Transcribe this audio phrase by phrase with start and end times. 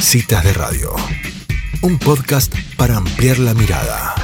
[0.00, 0.90] Citas de Radio,
[1.82, 4.14] un podcast para ampliar la mirada.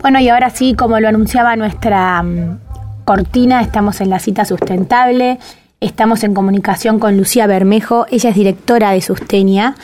[0.00, 2.58] Bueno, y ahora sí, como lo anunciaba nuestra mm,
[3.04, 5.38] cortina, estamos en la cita sustentable,
[5.80, 9.74] estamos en comunicación con Lucía Bermejo, ella es directora de Sustenia.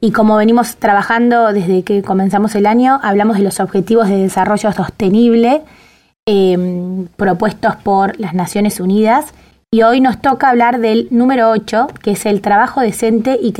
[0.00, 4.72] Y como venimos trabajando desde que comenzamos el año, hablamos de los objetivos de desarrollo
[4.72, 5.62] sostenible
[6.24, 9.34] em, propuestos por las Naciones Unidas
[9.70, 13.52] y hoy nos toca hablar del número 8, que es el trabajo decente y,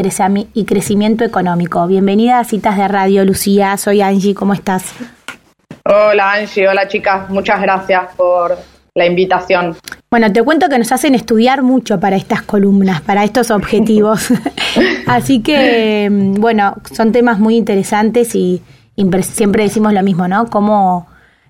[0.54, 1.86] y crecimiento económico.
[1.86, 3.76] Bienvenida a Citas de Radio, Lucía.
[3.76, 4.94] Soy Angie, ¿cómo estás?
[5.84, 8.56] Hola Angie, hola chicas, muchas gracias por
[8.94, 9.76] la invitación.
[10.10, 14.28] Bueno, te cuento que nos hacen estudiar mucho para estas columnas, para estos objetivos.
[15.06, 18.62] Así que, bueno, son temas muy interesantes y
[19.20, 20.46] siempre decimos lo mismo, ¿no?
[20.48, 21.06] Cómo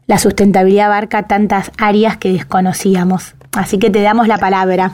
[0.08, 3.36] la sustentabilidad abarca tantas áreas que desconocíamos.
[3.56, 4.92] Así que te damos la palabra.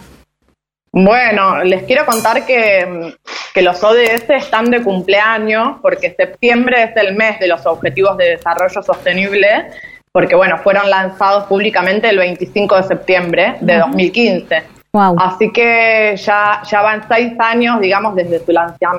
[0.96, 3.16] Bueno, les quiero contar que,
[3.56, 8.82] los ODS están de cumpleaños porque septiembre es el mes de los Objetivos de Desarrollo
[8.82, 9.70] Sostenible,
[10.12, 14.62] porque bueno, fueron lanzados públicamente el 25 de septiembre de 2015.
[14.92, 15.16] Wow.
[15.19, 18.52] Así que ya, ya van seis años, digamos, desde su,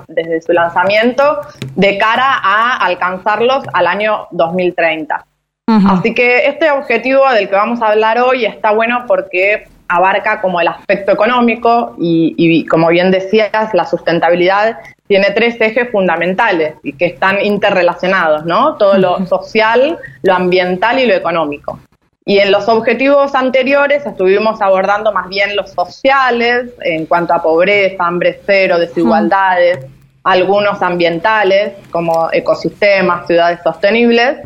[0.09, 1.39] desde su lanzamiento,
[1.75, 5.25] de cara a alcanzarlos al año 2030.
[5.67, 10.61] Así que este objetivo del que vamos a hablar hoy está bueno porque abarca como
[10.61, 14.77] el aspecto económico y, como bien decías, la sustentabilidad
[15.07, 18.75] tiene tres ejes fundamentales y que están interrelacionados, ¿no?
[18.75, 21.79] Todo lo social, lo ambiental y lo económico.
[22.25, 28.05] Y en los objetivos anteriores estuvimos abordando más bien los sociales en cuanto a pobreza,
[28.05, 29.85] hambre cero, desigualdades,
[30.23, 34.37] algunos ambientales como ecosistemas, ciudades sostenibles,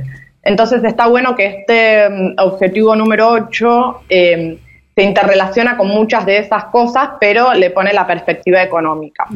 [0.44, 4.58] entonces está bueno que este mm, objetivo número 8 em,
[4.96, 9.28] se interrelaciona con muchas de esas cosas, pero le pone la perspectiva económica.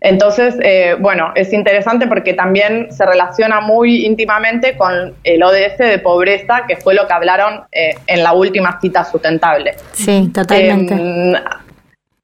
[0.00, 5.98] Entonces, eh, bueno, es interesante porque también se relaciona muy íntimamente con el ODS de
[6.00, 9.76] pobreza, que fue lo que hablaron eh, en la última cita sustentable.
[9.92, 10.94] Sí, totalmente.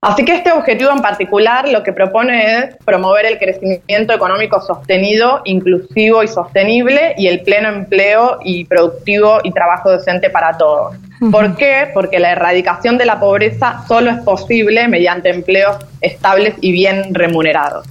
[0.04, 5.42] Así que este objetivo en particular lo que propone es promover el crecimiento económico sostenido,
[5.44, 10.96] inclusivo y sostenible y el pleno empleo y productivo y trabajo decente para todos.
[11.30, 11.86] ¿Por qué?
[11.94, 17.86] Porque la erradicación de la pobreza solo es posible mediante empleos estables y bien remunerados.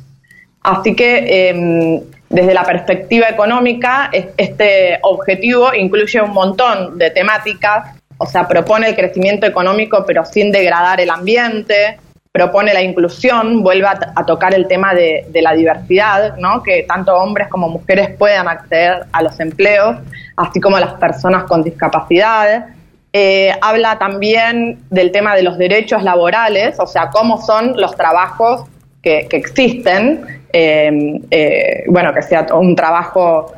[0.63, 8.27] Así que em, desde la perspectiva económica, este objetivo incluye un montón de temáticas o
[8.27, 11.97] sea, propone el crecimiento económico pero sin degradar el ambiente,
[12.31, 16.61] propone la inclusión, vuelve a, tocar el tema de, la diversidad, ¿no?
[16.61, 19.97] que tanto hombres como mujeres puedan acceder a los empleos,
[20.37, 22.63] así como las personas con discapacidades.
[23.11, 28.65] Eh, habla también del tema de los derechos laborales, o sea, cómo son los trabajos
[29.01, 33.51] que, existen, eh, eh, bueno, que sea un trabajo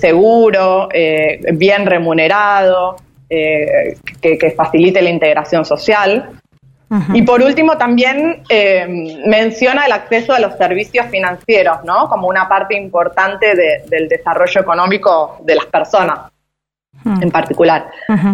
[0.00, 0.88] seguro,
[1.52, 2.96] bien remunerado,
[3.30, 6.30] eh, que, facilite la integración social.
[7.12, 8.86] Y por último, también eh,
[9.26, 12.08] menciona el acceso a los servicios financieros, ¿no?
[12.08, 13.54] Como una parte importante
[13.86, 16.30] del desarrollo económico de las personas
[17.04, 17.90] en particular.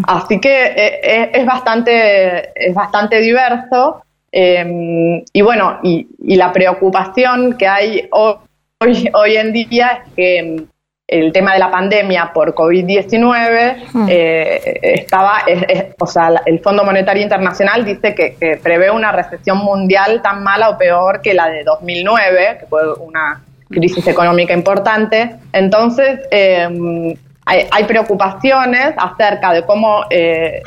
[0.06, 4.04] Así que eh, es, bastante, es bastante diverso.
[4.30, 10.64] y bueno, y, y, la preocupación que hay hoy, hoy en día es que
[11.20, 14.06] el tema de la pandemia por COVID-19 hmm.
[14.08, 15.44] eh, estaba,
[15.98, 20.78] o sea, el Fondo Monetario Internacional dice que, prevé una recesión mundial tan mala o
[20.78, 25.36] peor que la de 2009, que fue una crisis económica importante.
[25.52, 27.14] Entonces, em,
[27.46, 30.62] hay, preocupaciones acerca de cómo, eh,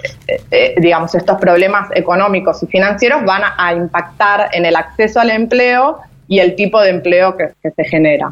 [0.52, 6.00] eh, digamos, estos problemas económicos y financieros van a, impactar en el acceso al empleo
[6.28, 8.32] y el tipo de empleo que, se genera.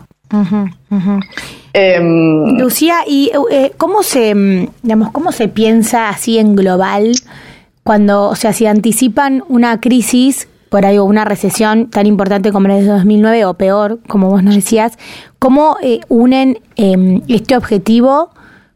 [1.78, 7.12] Em, Lucía, ¿y eh, cómo se, mm, digamos, cómo se piensa así en global
[7.84, 12.76] cuando, o sea, si anticipan una crisis por ahí una recesión tan importante como la
[12.76, 14.98] de 2009 o peor, como vos nos decías,
[15.38, 18.30] ¿cómo eh, unen em, este objetivo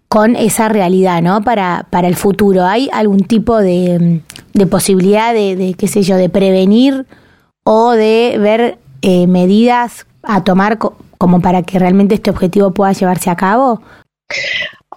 [0.09, 1.41] con esa realidad, ¿no?
[1.41, 2.65] Para, para el futuro.
[2.65, 4.21] ¿Hay algún tipo de,
[4.53, 7.05] de posibilidad de, de, qué sé yo, de prevenir
[7.63, 10.79] o de ver eh, medidas a tomar
[11.19, 13.81] como para que realmente este objetivo pueda llevarse a cabo?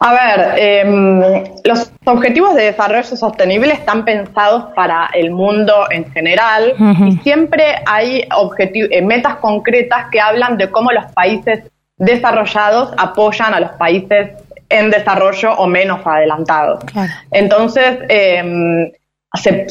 [0.04, 1.20] A ver, em,
[1.64, 6.74] los objetivos de desarrollo sostenible están pensados para el mundo en general
[7.06, 13.60] y siempre hay eh, metas concretas que hablan de cómo los países desarrollados apoyan a
[13.60, 14.30] los países
[14.68, 16.82] en desarrollo o menos adelantados.
[17.30, 18.90] Entonces, em,
[19.34, 19.66] se,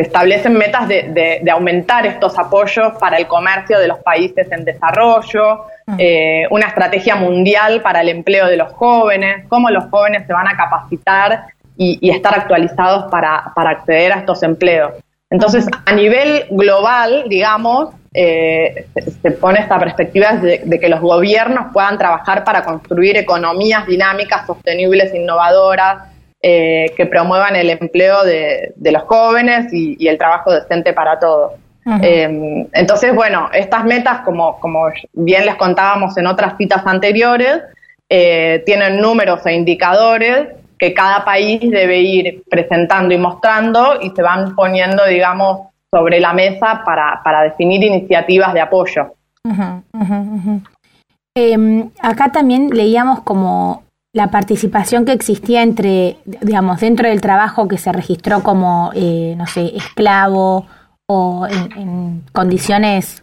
[0.00, 5.66] establecen metas de, aumentar estos apoyos para el comercio de los países en desarrollo,
[5.98, 10.48] eh, una estrategia mundial para el empleo de los jóvenes, cómo los jóvenes se van
[10.48, 11.44] a capacitar
[11.76, 14.94] y, estar actualizados para, acceder a estos empleos.
[15.30, 18.86] Entonces, a nivel global, digamos, eh,
[19.22, 24.46] se, pone esta perspectiva de, de, que los gobiernos puedan trabajar para construir economías dinámicas,
[24.46, 26.07] sostenibles, innovadoras,
[26.40, 31.52] eh, que promuevan el empleo de, los jóvenes y, el trabajo decente para todos.
[32.02, 37.62] Eh, entonces, bueno, estas metas, como, como bien les contábamos en otras citas anteriores,
[38.08, 40.48] eh, tienen números e indicadores
[40.78, 46.32] que cada país debe ir presentando y mostrando y se van poniendo, digamos, sobre la
[46.32, 49.14] mesa para, para definir iniciativas de apoyo.
[51.34, 53.82] Em, acá también leíamos como
[54.18, 59.46] la participación que existía entre, digamos, dentro del trabajo que se registró como, eh, no
[59.46, 60.66] sé, esclavo
[61.06, 63.22] o en, condiciones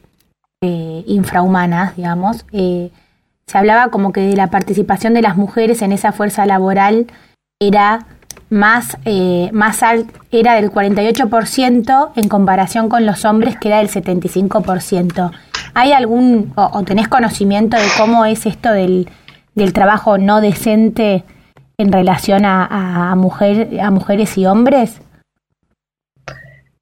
[0.61, 2.91] eh, infrahumanas, digamos, eh,
[3.45, 7.07] se hablaba como que de la participación de las mujeres en esa fuerza laboral
[7.59, 8.07] era
[8.49, 8.97] más,
[9.51, 15.31] más alta, era del 48% en comparación con los hombres que era del 75%.
[15.73, 19.09] ¿Hay algún, o tenés conocimiento de cómo es esto del
[19.55, 21.23] del trabajo no decente
[21.77, 25.01] en relación a, mujer, a mujeres y hombres?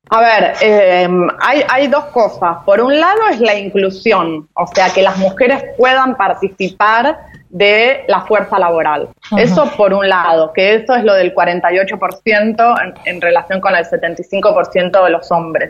[0.09, 1.07] A ver, eh,
[1.39, 2.57] hay, hay dos cosas.
[2.65, 7.17] Por un lado es la inclusión, o sea, que las mujeres puedan participar
[7.53, 9.09] de la fuerza laboral.
[9.37, 13.85] Eso por un lado, que eso es lo del 48% en, en relación con el
[13.85, 15.69] 75% de los hombres.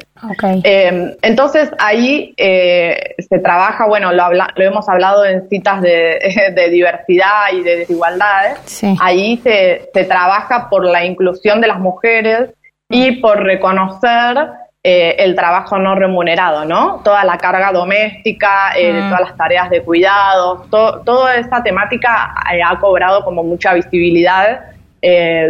[0.64, 6.20] Eh, entonces ahí eh, se trabaja, bueno, lo, lo hemos hablado en citas de,
[6.56, 12.52] de diversidad y de desigualdades, ahí se, se trabaja por la inclusión de las mujeres
[12.90, 14.38] y por reconocer
[14.86, 17.00] eh, el trabajo no remunerado, ¿no?
[17.06, 19.08] Toda la carga doméstica, eh, mm.
[19.08, 24.60] todas las tareas de cuidado, toda esa temática eh, ha cobrado como mucha visibilidad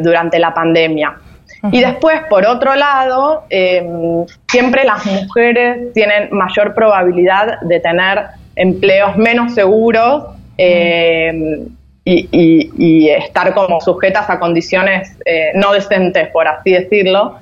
[0.02, 1.16] durante la pandemia.
[1.72, 8.26] Y después, por otro lado, em, siempre las mujeres tienen mayor probabilidad de tener
[8.56, 10.26] empleos menos seguros
[10.58, 11.68] em,
[12.04, 15.16] y, estar como sujetas a condiciones
[15.54, 17.38] no decentes, por así decirlo.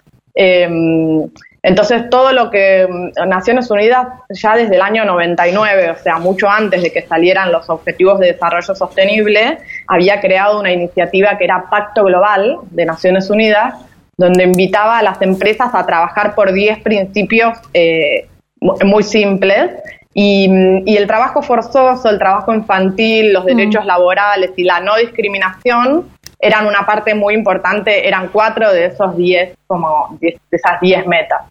[1.64, 6.50] Entonces, todo lo que mm, Naciones Unidas ya desde el año 99, o sea, mucho
[6.50, 11.66] antes de que salieran los Objetivos de Desarrollo Sostenible, había creado una iniciativa que era
[11.70, 13.76] Pacto Global de Naciones Unidas,
[14.18, 18.28] donde invitaba a las empresas a trabajar por 10 principios eh,
[18.60, 19.72] muy simples.
[20.14, 23.48] Y, mm, y, el trabajo forzoso, el trabajo infantil, los mm.
[23.48, 26.10] derechos laborales y la no discriminación
[26.42, 31.44] eran una parte muy importante, eran cuatro de esos diez, como de esas diez metas.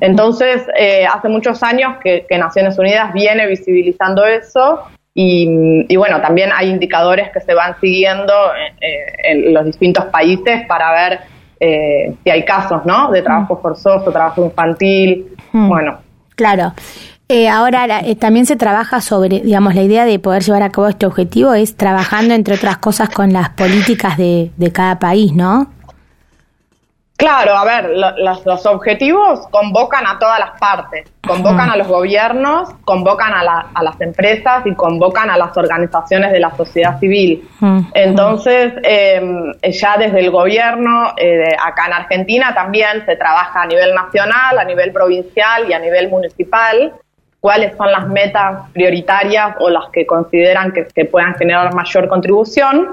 [0.00, 6.70] Entonces, eh, hace muchos años que, Naciones Unidas viene visibilizando eso y, bueno, también hay
[6.70, 8.32] indicadores que se van siguiendo
[8.80, 11.20] en, los distintos países para ver
[11.58, 13.10] eh, si hay casos, ¿no?
[13.10, 15.98] De trabajo forzoso, trabajo infantil, bueno.
[16.36, 16.72] Claro.
[17.30, 20.88] Eh, ahora eh, también se trabaja sobre, digamos, la idea de poder llevar a cabo
[20.88, 25.66] este objetivo es trabajando, entre otras cosas, con las políticas de, cada país, ¿no?
[27.18, 27.90] Claro, a ver,
[28.46, 34.64] los, objetivos convocan a todas las partes, convocan a los gobiernos, convocan a, las empresas
[34.64, 37.46] y convocan a las organizaciones de la sociedad civil.
[37.92, 43.94] Entonces, em, ya desde el gobierno, eh, acá en Argentina también se trabaja a nivel
[43.94, 46.94] nacional, a nivel provincial y a nivel municipal
[47.40, 52.90] cuáles son las metas prioritarias o las que consideran que, puedan generar mayor contribución,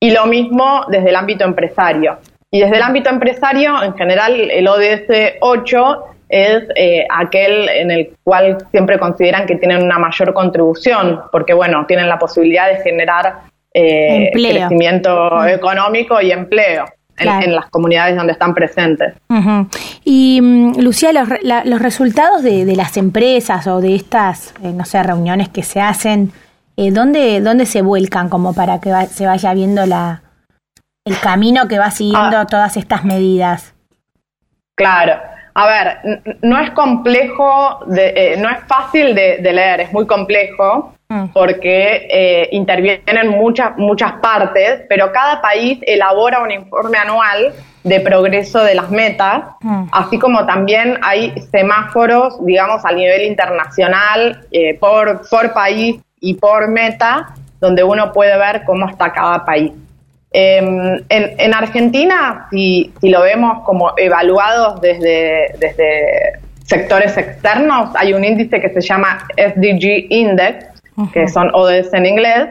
[0.00, 2.18] y lo mismo desde el ámbito empresario.
[2.50, 8.10] Y desde el ámbito empresario, en general, el ODS 8 es eh, aquel en el
[8.22, 13.40] cual siempre consideran que tienen una mayor contribución, porque bueno, tienen la posibilidad de generar
[13.74, 15.48] eh, crecimiento mm.
[15.48, 16.84] económico y empleo
[17.18, 19.14] en, las comunidades donde están presentes.
[20.04, 21.28] Y mm, Lucía, los,
[21.64, 26.32] los resultados de, las empresas o de estas, eh, no sé, reuniones que se hacen,
[26.76, 30.22] eh, ¿dónde, ¿dónde se vuelcan como para que se vaya viendo la,
[31.04, 32.46] el camino que va siguiendo ah.
[32.46, 33.74] todas estas medidas?
[34.76, 35.14] Claro.
[35.54, 40.94] A ver, no es complejo, de, eh, no es fácil de, leer, es muy complejo.
[41.32, 48.62] Porque eh, intervienen muchas, muchas partes, pero cada país elabora un informe anual de progreso
[48.62, 49.84] de las metas, mm.
[49.90, 56.68] así como también hay semáforos, digamos, a nivel internacional, eh, por, por país y por
[56.68, 59.72] meta, donde uno puede ver cómo está cada país.
[60.30, 68.60] Em, en, Argentina, si, lo vemos como evaluados desde, desde sectores externos, hay un índice
[68.60, 70.77] que se llama SDG Index,
[71.12, 72.48] que son ODS en inglés,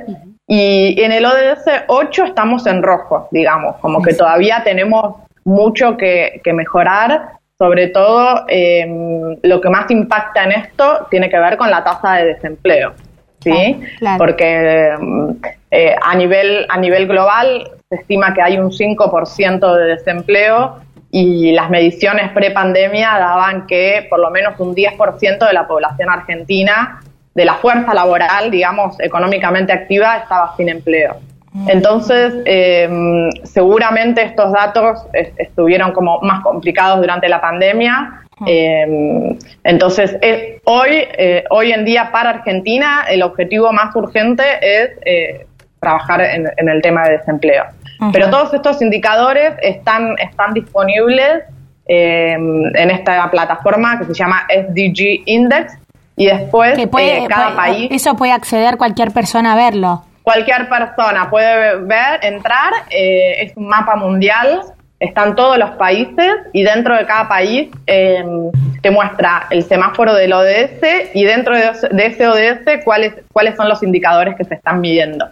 [0.47, 6.41] y en el ODS 8 estamos en rojo, digamos, como que todavía tenemos mucho que,
[6.53, 11.83] mejorar, sobre todo em, lo que más impacta en esto tiene que ver con la
[11.83, 12.93] tasa de desempleo.
[13.41, 13.81] ¿sí?
[14.17, 15.35] Porque em,
[15.71, 20.77] eh, a, nivel, a nivel global se estima que hay un 5% de desempleo
[21.11, 27.01] y las mediciones pre-pandemia daban que por lo menos un 10% de la población argentina,
[27.37, 31.17] de la fuerza laboral, digamos, económicamente activa, estaba sin empleo.
[31.53, 31.69] Mm.
[31.69, 38.23] Entonces, em, seguramente estos datos estuvieron como más complicados durante la pandemia.
[38.39, 38.45] Mm.
[38.47, 44.89] Em, entonces, eh, hoy, eh, hoy en día para Argentina, el objetivo más urgente es
[45.05, 45.45] eh,
[45.79, 47.65] trabajar en, el tema de desempleo.
[48.13, 51.43] Pero todos estos indicadores están, están disponibles
[51.85, 55.77] em, en esta plataforma que se llama SDG Index
[56.17, 56.77] y después
[57.29, 57.87] cada país...
[57.91, 63.65] Eso puede acceder cualquier persona a verlo cualquier persona puede ver, entrar, eh, es un
[63.65, 64.59] mapa mundial,
[64.99, 70.33] están todos los países y dentro de cada país em, te muestra el semáforo del
[70.33, 71.71] ODS y dentro de,
[72.05, 75.29] ese ODS cuáles, cuáles son los indicadores que se están midiendo.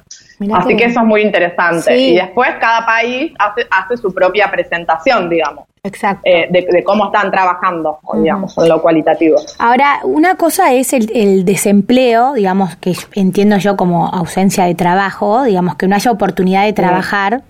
[0.53, 1.97] Así que eso es muy interesante.
[1.97, 5.65] Y después cada país hace, hace su propia presentación, digamos.
[5.85, 6.21] Exacto.
[6.25, 9.37] Eh, de, cómo están trabajando, digamos, en lo cualitativo.
[9.59, 15.75] Ahora, una cosa es el, desempleo, digamos, que entiendo yo como ausencia de trabajo, digamos,
[15.75, 17.43] que no haya oportunidad de trabajar,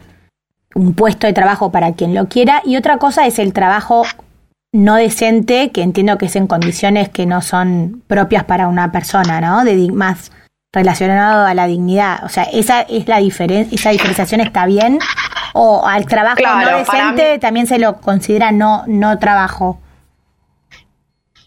[0.76, 4.04] un puesto de trabajo para quien lo quiera, y otra cosa es el trabajo
[4.74, 9.40] no decente, que entiendo que es en condiciones que no son propias para una persona,
[9.40, 9.64] ¿no?
[9.64, 10.34] De más
[10.76, 12.24] relacionado a la dignidad.
[12.24, 15.00] O sea, esa es la diferencia, esa diferenciación está bien
[15.54, 19.80] o al trabajo no decente también se lo considera no no trabajo.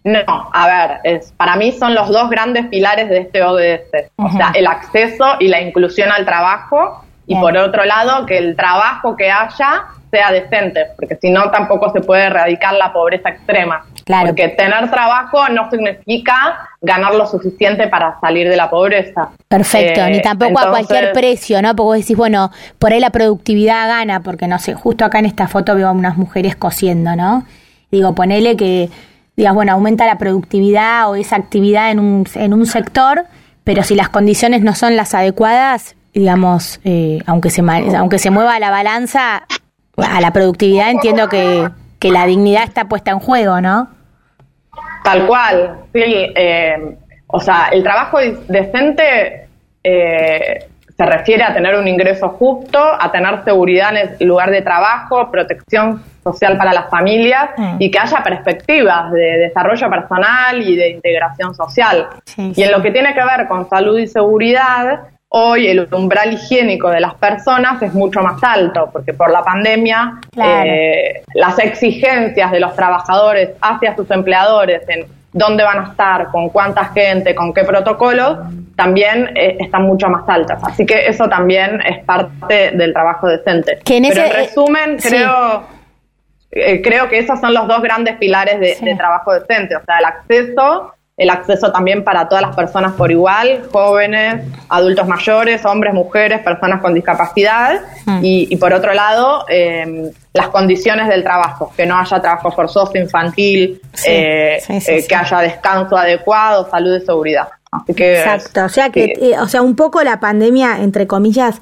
[0.04, 0.20] No,
[0.54, 4.52] a ver, es, para mí son los dos grandes pilares de este ODS, o sea,
[4.54, 9.30] el acceso y la inclusión al trabajo y por otro lado que el trabajo que
[9.30, 13.84] haya sea decente, porque si no tampoco se puede erradicar la pobreza extrema.
[14.06, 14.28] Claro.
[14.28, 19.28] Porque tener trabajo no significa ganar lo suficiente para salir de la pobreza.
[19.46, 21.76] Perfecto, ni eh, tampoco a cualquier precio, ¿no?
[21.76, 25.26] Porque vos decís, bueno, por ahí la productividad gana, porque no sé, justo acá en
[25.26, 27.44] esta foto veo a unas mujeres cosiendo, ¿no?
[27.90, 28.88] Digo, ponele que,
[29.36, 33.26] digas, bueno, aumenta la productividad o esa actividad en un, en un sector,
[33.64, 37.62] pero si las condiciones no son las adecuadas, digamos, eh, aunque, se,
[37.96, 39.46] aunque se mueva la balanza,
[39.96, 41.68] a la productividad entiendo que,
[42.00, 43.88] que la dignidad está puesta en juego, ¿no?
[45.04, 46.02] Tal cual, sí.
[46.04, 46.96] Eh,
[47.28, 49.46] o sea, el trabajo decente
[49.84, 54.62] eh, se refiere a tener un ingreso justo, a tener seguridad en el lugar de
[54.62, 57.76] trabajo, protección social para las familias mm.
[57.78, 62.08] y que haya perspectivas de desarrollo personal y de integración social.
[62.36, 66.88] y en lo que tiene que ver con salud y seguridad, Hoy el umbral higiénico
[66.88, 72.60] de las personas es mucho más alto, porque por la pandemia eh, las exigencias de
[72.60, 77.64] los trabajadores hacia sus empleadores en dónde van a estar, con cuánta gente, con qué
[77.64, 78.38] protocolos,
[78.74, 80.62] también eh, están mucho más altas.
[80.64, 83.80] Así que eso también es parte del trabajo decente.
[83.84, 85.62] Pero en resumen, creo,
[86.52, 89.98] eh, creo que esos son los dos grandes pilares de, de trabajo decente, o sea,
[89.98, 95.92] el acceso el acceso también para todas las personas por igual, jóvenes, adultos mayores, hombres,
[95.92, 98.20] mujeres, personas con discapacidad mm.
[98.22, 103.82] y, por otro lado em, las condiciones del trabajo, que no haya trabajo forzoso, infantil,
[104.06, 107.48] eh, eh, que haya descanso adecuado, salud y seguridad.
[107.88, 111.60] Exacto, o sea que, eh, o sea, un poco la pandemia, entre comillas,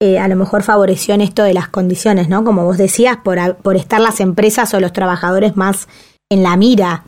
[0.00, 2.44] a lo mejor favoreció en esto de las condiciones, ¿no?
[2.44, 5.88] Como vos decías, por, por estar las empresas o los trabajadores más
[6.30, 7.04] en la mira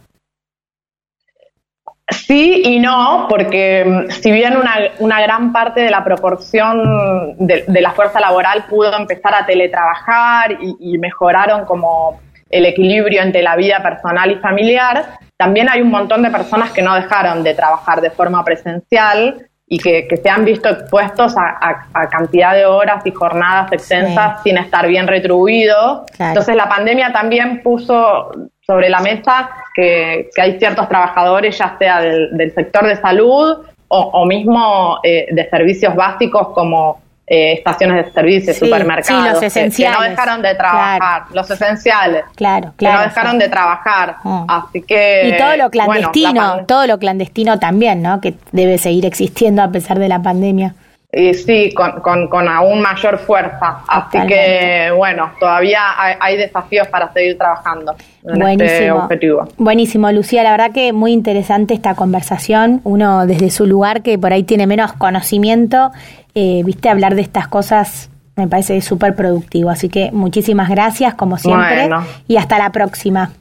[2.11, 7.65] Sí y no, porque mm, si bien una, una gran parte de la proporción de,
[7.69, 13.83] la fuerza laboral pudo empezar a teletrabajar y, mejoraron como el equilibrio entre la vida
[13.83, 18.11] personal y familiar, también hay un montón de personas que no dejaron de trabajar de
[18.11, 24.43] forma presencial y que, se han visto expuestos a, cantidad de horas y jornadas extensas
[24.43, 26.05] sin estar bien retribuidos.
[26.19, 28.31] Entonces la pandemia también puso
[28.71, 33.57] sobre la mesa que, hay ciertos trabajadores, ya sea del, sector de salud
[33.89, 39.97] o, mismo eh, de servicios básicos como eh, estaciones de servicio, supermercados, los esenciales.
[39.97, 44.45] Que, no dejaron de trabajar, los esenciales, claro, que no dejaron de trabajar, ah.
[44.47, 48.21] así que y todo lo clandestino, todo lo clandestino también, ¿no?
[48.21, 50.75] Que debe seguir existiendo a pesar de la pandemia.
[51.11, 53.79] Y sí, con, con, aún mayor fuerza.
[53.89, 55.81] Así que, bueno, todavía
[56.21, 59.49] hay, desafíos para seguir trabajando en este objetivo.
[59.57, 60.43] Buenísimo, Lucía.
[60.43, 62.83] La verdad que muy interesante esta conversación.
[62.85, 65.93] Uno desde su lugar que por ahí tiene menos conocimiento,
[66.35, 69.71] eh, viste, hablar de estas cosas me parece súper productivo.
[69.71, 71.89] Así que muchísimas gracias, como siempre,
[72.29, 73.33] y hasta la próxima.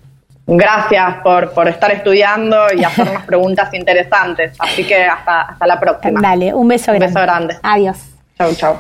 [0.48, 4.54] Gracias por, por estar estudiando y hacernos preguntas interesantes.
[4.58, 6.22] Así que hasta, hasta la próxima.
[6.22, 7.08] Dale, un beso grande.
[7.08, 7.56] Un beso grande.
[7.62, 7.98] Adiós.
[8.38, 8.76] Chau, chau.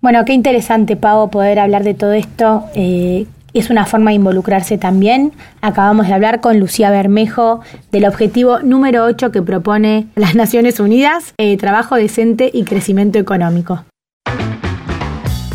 [0.00, 2.64] Bueno, qué interesante, Pavo, poder hablar de todo esto.
[2.74, 5.32] Eh, es una forma de involucrarse también.
[5.62, 7.60] Acabamos de hablar con Lucía Bermejo
[7.92, 13.84] del objetivo número 8 que propone las Naciones Unidas, eh, trabajo decente y crecimiento económico.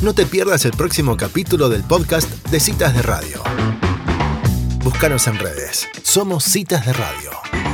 [0.01, 3.43] No te pierdas el próximo capítulo del podcast de Citas de Radio.
[4.83, 5.87] Búscanos en redes.
[6.03, 7.68] Somos Citas de Radio.